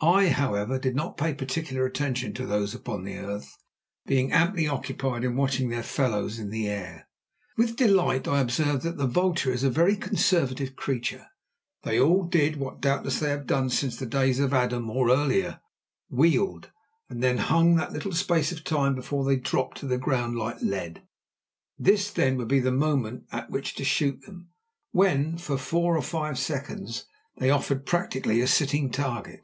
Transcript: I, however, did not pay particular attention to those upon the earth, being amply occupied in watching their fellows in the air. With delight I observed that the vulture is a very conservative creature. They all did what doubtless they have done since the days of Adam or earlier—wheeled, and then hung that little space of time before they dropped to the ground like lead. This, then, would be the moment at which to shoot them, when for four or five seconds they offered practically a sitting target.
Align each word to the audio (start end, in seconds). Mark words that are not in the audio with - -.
I, 0.00 0.30
however, 0.30 0.78
did 0.80 0.96
not 0.96 1.16
pay 1.16 1.32
particular 1.34 1.84
attention 1.86 2.34
to 2.34 2.46
those 2.46 2.74
upon 2.74 3.04
the 3.04 3.16
earth, 3.18 3.56
being 4.06 4.32
amply 4.32 4.66
occupied 4.66 5.22
in 5.24 5.36
watching 5.36 5.68
their 5.68 5.82
fellows 5.82 6.38
in 6.40 6.50
the 6.50 6.68
air. 6.68 7.08
With 7.56 7.76
delight 7.76 8.26
I 8.26 8.40
observed 8.40 8.82
that 8.82 8.96
the 8.96 9.06
vulture 9.06 9.52
is 9.52 9.62
a 9.62 9.70
very 9.70 9.96
conservative 9.96 10.74
creature. 10.74 11.26
They 11.82 12.00
all 12.00 12.24
did 12.24 12.56
what 12.56 12.80
doubtless 12.80 13.20
they 13.20 13.28
have 13.30 13.46
done 13.46 13.70
since 13.70 13.96
the 13.96 14.06
days 14.06 14.40
of 14.40 14.52
Adam 14.52 14.88
or 14.90 15.08
earlier—wheeled, 15.10 16.70
and 17.08 17.22
then 17.22 17.38
hung 17.38 17.74
that 17.76 17.92
little 17.92 18.12
space 18.12 18.50
of 18.50 18.64
time 18.64 18.96
before 18.96 19.24
they 19.24 19.36
dropped 19.36 19.78
to 19.78 19.86
the 19.86 19.98
ground 19.98 20.36
like 20.36 20.60
lead. 20.62 21.02
This, 21.78 22.10
then, 22.10 22.36
would 22.38 22.48
be 22.48 22.60
the 22.60 22.72
moment 22.72 23.24
at 23.30 23.50
which 23.50 23.74
to 23.76 23.84
shoot 23.84 24.22
them, 24.22 24.50
when 24.90 25.38
for 25.38 25.58
four 25.58 25.96
or 25.96 26.02
five 26.02 26.38
seconds 26.38 27.04
they 27.36 27.50
offered 27.50 27.86
practically 27.86 28.40
a 28.40 28.46
sitting 28.48 28.90
target. 28.90 29.40